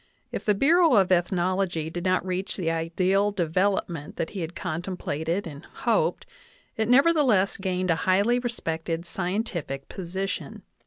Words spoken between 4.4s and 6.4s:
had contemplated and hoped,